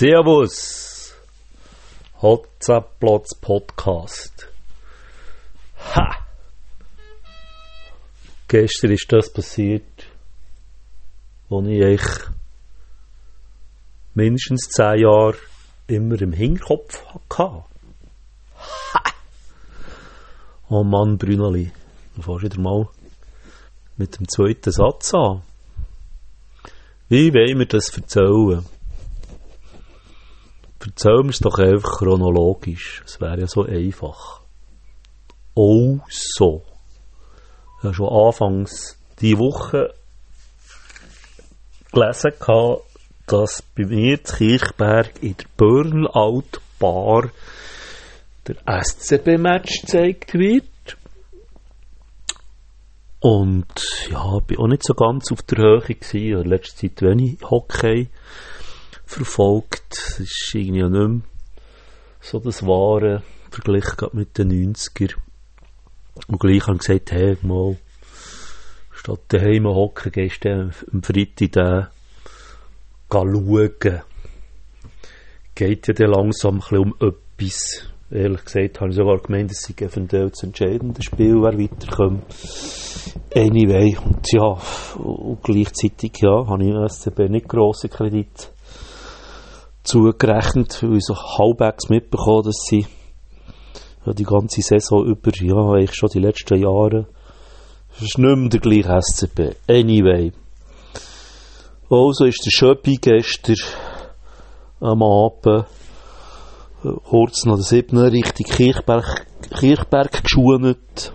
[0.00, 1.12] Servus!
[2.22, 4.48] Hotzaplotz Podcast.
[5.94, 6.26] Ha!
[8.48, 10.06] Gestern ist das passiert,
[11.50, 12.30] wo ich eigentlich
[14.14, 15.36] mindestens zehn Jahre
[15.86, 17.64] immer im Hinterkopf hatte.
[18.94, 19.02] Ha!
[20.70, 21.72] Oh Mann, Brüneli,
[22.16, 22.88] du fährst wieder mal
[23.98, 25.42] mit dem zweiten Satz an.
[27.10, 28.64] Wie wollen wir das erzählen?
[30.84, 33.02] Erzählen wir es doch einfach chronologisch.
[33.04, 34.40] Es wäre ja so einfach.
[35.54, 36.62] Oh so.
[37.78, 39.94] Ich habe schon anfangs die Woche
[41.92, 42.32] gelesen,
[43.26, 47.30] dass bei mir in Kirchberg in der Burnout Bar
[48.46, 50.64] der SCB-Match gezeigt wird.
[53.20, 56.16] Und ja, bin auch nicht so ganz auf der Höhe gewesen.
[56.16, 58.08] Ich habe letzte Zeit wenig Hockey
[59.04, 59.92] verfolgt.
[59.92, 61.20] Es ist irgendwie nicht mehr
[62.20, 65.14] so das Wahre verglichen mit den 90er.
[66.28, 67.76] Und gleich haben gesagt, hey, mal,
[68.92, 71.86] statt daheim hocken, gehst du am Freitag den
[73.10, 74.00] schauen.
[75.54, 77.86] Geht ja dann langsam ein um etwas.
[78.10, 82.24] Ehrlich gesagt habe ich sogar gemeint, es sei eventuell das entscheidende Spiel, wer weiterkommt.
[83.34, 84.58] Anyway, und ja,
[84.98, 88.52] und gleichzeitig, ja, habe ich im SCB nicht grosse Kredit
[89.82, 92.86] zugerechnet, weil ich so halbwegs mitbekommen, dass sie
[94.06, 97.06] ja, die ganze Saison über, ja, eigentlich schon die letzten Jahre,
[98.00, 99.56] ist nicht mehr der gleiche SCB.
[99.68, 100.32] Anyway.
[101.90, 103.56] Also ist der Schöppi gestern
[104.80, 105.66] am Abend
[107.04, 107.98] kurz nach der 7.
[107.98, 111.12] Richtung Kirchberg, Kirchberg geschwunet.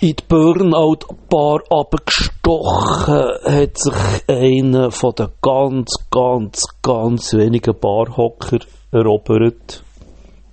[0.00, 8.60] In die Burnout-Bar abgestochen hat sich einer von den ganz, ganz, ganz wenigen Barhocker
[8.92, 9.82] erobert.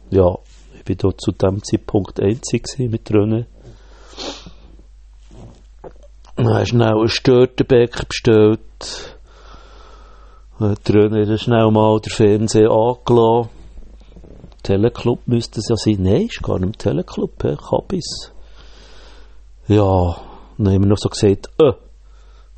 [0.09, 0.35] Ja,
[0.73, 3.45] ich war dort zu dem Zeitpunkt einzig mit Rennen.
[6.35, 9.15] Dann hast du schnell ein Störtebeck bestellt
[10.59, 13.49] hat René schnell mal der Fernseher angelassen.
[14.63, 16.01] Teleclub müsste es ja sein.
[16.01, 17.37] Nein, ist gar nicht im Teleclub?
[17.37, 18.31] Kabis.
[19.67, 20.17] Ja,
[20.57, 21.71] dann haben wir noch so gesagt, äh,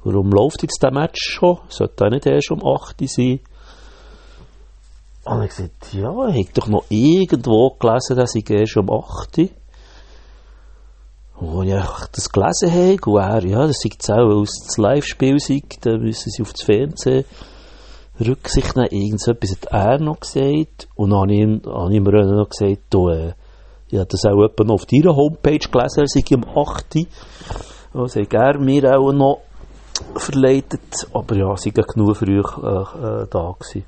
[0.04, 1.60] warum läuft jetzt der Match schon?
[1.70, 3.40] Sollte auch nicht erst um 8 Uhr sein?
[5.24, 9.38] Und ich gesagt, ja, ich habe doch noch irgendwo gelesen, dass ich erst um 8
[9.38, 9.50] Uhr.
[11.40, 14.78] Und als ich das gelesen habe, und er, ja, das sei jetzt auch, es das
[14.78, 15.38] Live-Spiel
[15.82, 17.26] dann müssen sie auf das Fernsehen
[18.20, 18.90] Rücksicht nehmen.
[18.92, 20.88] Irgendetwas hat er noch gesagt.
[20.96, 23.34] Und dann habe ich ihm, ihm noch gesagt, du, äh,
[23.90, 27.06] ich habe das auch etwa auf deiner Homepage gelesen, er sei um 8 Uhr.
[27.94, 29.42] Also hat er mir auch noch
[30.16, 31.08] verleitet.
[31.14, 33.86] Aber ja, sie waren genug früh äh, äh, da gewesen.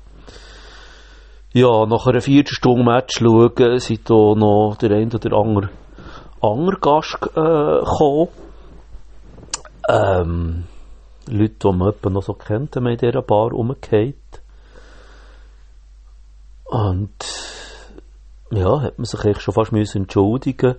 [1.52, 5.70] Ja, nach einer vierten Stunde Match schauen, sind da noch der eine oder andere,
[6.40, 8.28] andere Gast äh, gekommen.
[9.88, 10.64] Ähm,
[11.28, 14.14] Leute, die man etwa noch so kennt, haben in dieser Bar rumgehört.
[16.66, 17.10] Und
[18.50, 20.76] ja, hat man sich eigentlich schon fast müssen entschuldigen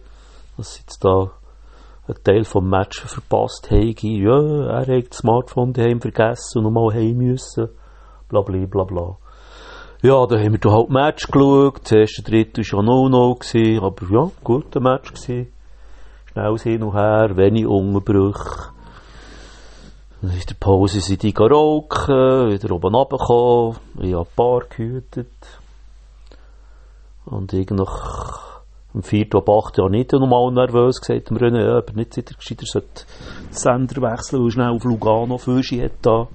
[0.58, 1.32] dass jetzt da
[2.08, 3.96] einen Teil vom Match verpasst haben.
[4.02, 7.70] Ja, er hat das Smartphone daheim vergessen und nochmal heim müssen.
[8.30, 9.18] Bla bla bla bla.
[10.04, 11.82] Ja, da haben wir da halt Match geschaut.
[11.84, 15.52] Das erste Drittel war ja 0-0, aber ja, guter Match gewesen.
[16.32, 18.72] Schnell hin und her, wenig Unterbrüche.
[20.22, 25.61] In der Pause sind die rauchen, wieder oben runtergekommen, ich habe Paar gehütet.
[27.26, 28.62] Und ich nach
[28.94, 29.28] dem 4.
[29.36, 29.78] ab 8.
[29.78, 33.06] Jahr nicht normal nervös gesagt, dem René, ja, aber nicht sicher gescheiter, sollte
[33.48, 36.28] den Sender wechseln, weil schnell auf Lugano Füschi hat da.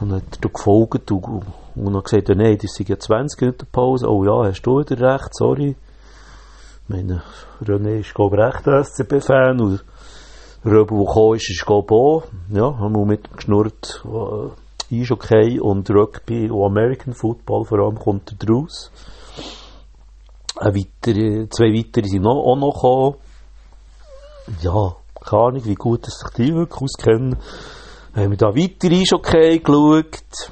[0.00, 3.66] Und dann hat er gefolgt und, und dann gesagt, nein, das sind ja 20 Minuten
[3.70, 4.08] Pause.
[4.08, 5.76] Oh ja, hast du wieder recht, sorry.
[6.82, 7.22] Ich meine,
[7.62, 9.84] René ist, glaube ich, recht ein SCB-Fan und
[10.64, 15.00] Röbel, der gekommen ist, ist, glaube ich, auch, ja, haben wir mit ihm geschnurrt, äh,
[15.00, 18.90] ist okay und Rugby und American Football vor allem kommt er draus.
[20.56, 23.16] Weitere, zwei weitere sind noch, auch noch gekommen.
[24.62, 27.36] Ja, keine Ahnung, wie gut dass sich die wirklich auskennen.
[28.14, 30.50] Haben wir da weitere Eishockey geschaut.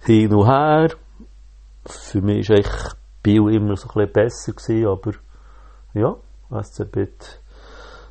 [0.00, 0.90] Hin und her.
[1.86, 2.92] Für mich war eigentlich
[3.22, 5.12] Biel immer so ein bisschen besser gewesen, aber
[5.94, 6.16] ja,
[6.62, 7.40] SCB hat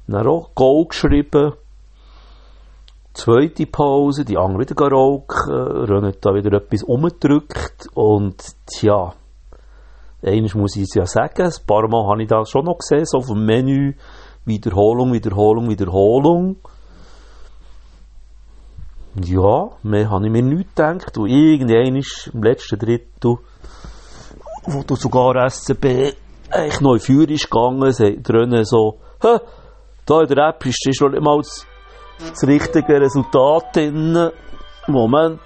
[0.08, 1.54] dann auch Goal geschrieben.
[3.20, 5.50] Zweite Pause, die andere wieder geraucht.
[5.50, 9.14] René da wieder etwas umgedrückt und tja,
[10.22, 13.06] Eines muss ich es ja sagen, ein paar Mal habe ich das schon noch gesehen,
[13.06, 13.94] so vom Menü,
[14.46, 16.58] Wiederholung, Wiederholung, Wiederholung.
[19.22, 21.18] Ja, mehr habe ich mir nicht gedacht.
[21.18, 23.38] Und irgendwann ist im letzten Drittel,
[24.66, 26.16] wo du sogar SCB
[26.80, 29.40] noch in Führung ist gegangen, sagt so, Hä,
[30.06, 31.42] da in der App ist schon mal
[32.20, 34.32] das, richtige Resultat drin.
[34.88, 35.40] Moment.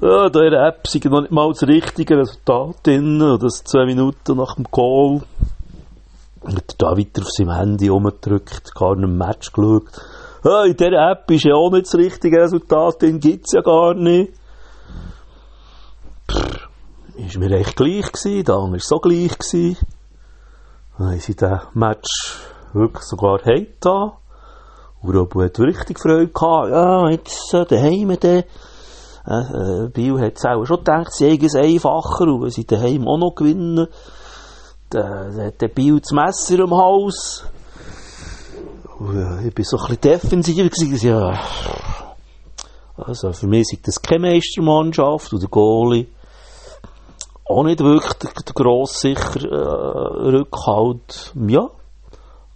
[0.00, 3.18] Ja, da in der App sind noch nicht mal das richtige Resultat drin.
[3.40, 5.22] Das zwei Minuten nach dem Goal.
[6.40, 9.84] Und da weiter auf seinem Handy rumgedrückt, gar nicht im Match geschaut.
[10.44, 13.94] Ja, in dieser App ist ja auch nicht das richtige Resultat drin, gibt's ja gar
[13.94, 14.32] nicht.
[16.28, 16.68] Pff,
[17.14, 19.76] ist mir echt gleich gewesen, der andere ist so gleich gewesen.
[20.98, 22.38] Dann haben sie den Match
[22.72, 24.12] wirklich sogar heimgetan.
[25.02, 26.70] Und Robo hat richtig Freude gehabt.
[26.70, 28.44] Ja, jetzt äh, daheim dann.
[29.24, 32.24] Äh, Biel hat es auch schon gedacht, sie haben es einfacher.
[32.24, 33.88] Und wenn sie daheim auch noch gewinnen,
[34.90, 37.44] dann hat der Biel das Messer am Hals.
[38.98, 40.70] Und, äh, ich war so ein bisschen defensiv.
[40.70, 41.08] Gewesen.
[41.08, 41.40] Ja,
[42.96, 45.32] also für mich ist das keine Meistermannschaft.
[45.32, 46.06] Und der Goalie
[47.44, 51.32] auch nicht wirklich der, der grosse sicher äh, Rückhalt.
[51.48, 51.70] Ja,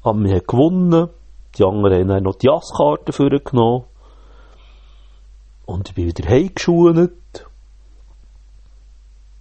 [0.03, 1.09] aber wir haben gewonnen.
[1.57, 3.85] Die anderen haben noch die Jasskarte vorgenommen.
[5.65, 7.47] Und ich bin wieder heimgeschult.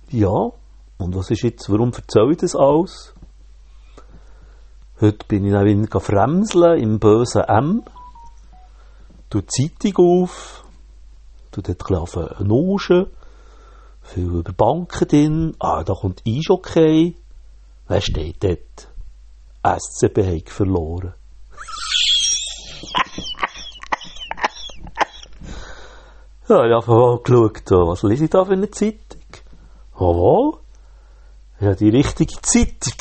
[0.09, 0.51] Ja,
[0.97, 3.13] und was ist jetzt, warum erzähle ich das alles?
[5.01, 7.83] Heute bin ich dann wieder fremseln im bösen M.
[9.29, 10.63] Du die Zeitung auf.
[11.51, 13.07] Du dort bisschen nuschen.
[14.01, 15.55] Viel über Banken drin.
[15.59, 17.17] Ah, da kommt Eishockey.
[17.87, 18.87] Wer steht dort?
[19.63, 21.13] SCB hat verloren.
[26.47, 29.21] Ja, ich habe mal geschaut, was lese ich da für eine Zeitung?
[29.97, 30.57] Oh,
[31.59, 32.93] ja, die richtige Zeitung.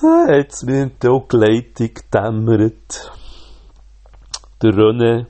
[0.28, 3.12] Jetzt wird die Leitung dämmert.
[4.62, 5.26] Der René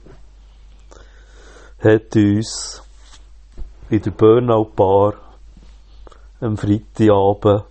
[1.82, 2.82] hat uns
[3.88, 5.14] in der Burnout Bar
[6.40, 7.64] am Freitagabend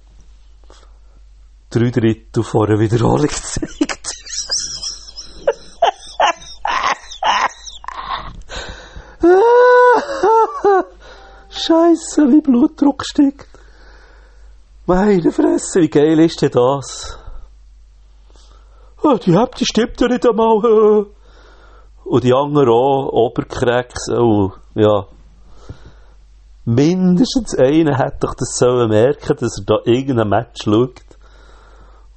[1.69, 4.08] drei Drittel vor einer Wiederholung gezeigt.
[11.50, 13.48] Scheiße, wie Blutdruck steigt.
[14.86, 17.19] Meine Fresse, wie geil ist denn das?
[19.04, 21.08] Oh, die Hälfte stimmt ja nicht einmal.
[22.06, 25.08] Und die anderen auch, Oberkrecks, oh, ja.
[26.64, 31.02] Mindestens einer hätte doch das sollen merken, dass er da irgendein Match schaut,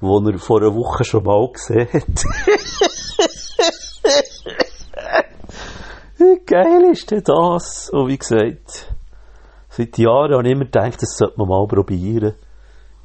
[0.01, 2.25] wo er vor einer Woche schon mal gesehen hat.
[6.17, 7.89] wie geil ist denn das?
[7.91, 8.93] Und wie gesagt,
[9.69, 12.33] seit Jahren habe ich immer gedacht, das sollte man mal probieren.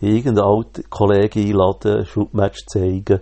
[0.00, 3.20] Irgendeinen alten Kollegen einladen, ein Schulmatch zeigen.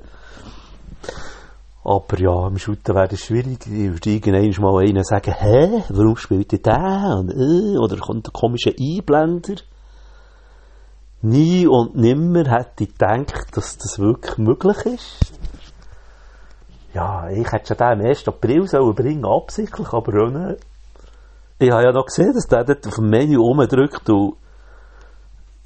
[1.85, 3.67] Aber ja, im Shooten wäre das schwierig.
[3.67, 7.17] Ich würde irgendwann mal einen sagen, hä, warum spielt ihr der?
[7.19, 9.57] Und, äh, oder kommt ein komischer Einblender.
[11.25, 15.33] Nie und nimmer hätte ich gedacht, dass das wirklich möglich ist.
[16.93, 18.29] Ja, ich hätte schon den am 1.
[18.29, 20.61] April sollen bringen, absichtlich, aber auch nicht.
[21.59, 24.35] Ich habe ja noch gesehen, dass der dort auf dem Menü rumdrückt und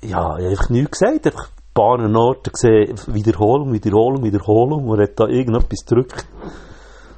[0.00, 5.19] ja, ich habe einfach nichts gesagt, einfach paar Orten gesehen, Wiederholung, Wiederholung, Wiederholung, und hat
[5.19, 6.25] da irgendetwas gedrückt.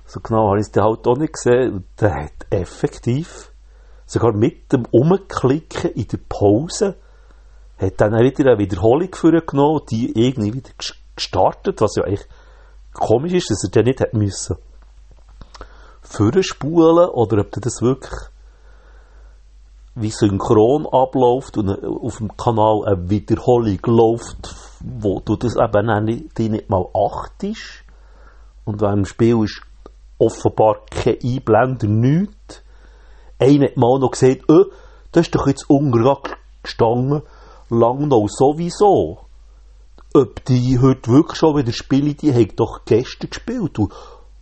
[0.06, 1.72] So genau habe ich es dann halt auch nicht gesehen.
[1.74, 3.52] Und der hat effektiv,
[4.06, 6.96] sogar mit dem Umklicken in der Pause,
[7.80, 9.10] hat dann wieder eine Wiederholung
[9.46, 10.70] genommen, die irgendwie wieder
[11.16, 12.26] gestartet, was ja eigentlich
[12.92, 14.56] komisch ist, dass er dann nicht hätte müssen
[16.10, 18.18] vorspulen oder ob das wirklich
[19.94, 26.38] wie synchron abläuft und auf dem Kanal eine Wiederholung läuft, wo du das eben nicht,
[26.38, 27.84] die nicht mal achtest.
[28.64, 29.62] Und während dem Spiel ist
[30.18, 32.62] offenbar kein Einblender, nichts.
[33.38, 34.66] Einer hat mal noch gesagt, oh,
[35.12, 36.30] das ist doch jetzt ungerade
[36.62, 37.22] gestanden,
[37.70, 39.26] Langnau sowieso.
[40.12, 43.78] Ob die heute wirklich schon wieder spielen, die haben doch gestern gespielt.
[43.78, 43.92] Und,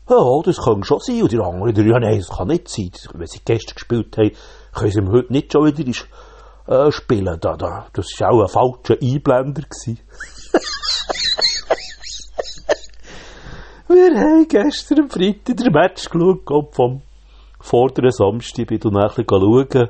[0.08, 1.22] ja, das kann schon sein.
[1.22, 2.90] Und die anderen, ja, nein, das kann nicht sein.
[3.14, 4.32] Wenn sie gestern gespielt haben,
[4.72, 5.92] können sie heute nicht schon wieder
[6.66, 7.38] äh, spielen.
[7.40, 7.86] Da, da.
[7.92, 9.62] Das war auch ein falscher Einblender.
[13.88, 17.02] Wir haben gestern am Freitag den Match geschaut, vom
[17.60, 18.70] vorderen Samstag.
[18.70, 19.88] Ich bin ein bisschen schauen,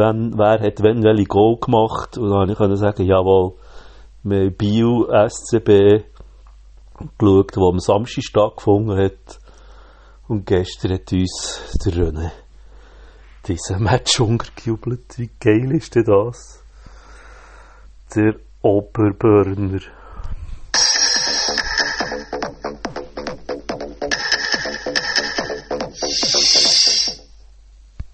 [0.00, 2.18] wenn, wer hat wenn welche Goal gemacht.
[2.18, 3.54] Und dann konnte ich sagen, jawohl,
[4.22, 6.04] wir haben Bio SCB
[7.18, 9.38] geschaut, wo am Samstag stattgefunden hat.
[10.28, 12.30] Und gestern hat uns der René
[13.46, 15.18] diesen Match untergejubelt.
[15.18, 16.62] Wie geil ist denn das?
[18.14, 19.80] Der Oberburner.